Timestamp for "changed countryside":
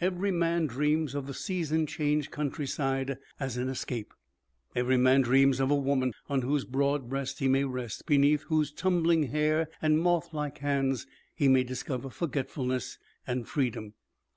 1.88-3.18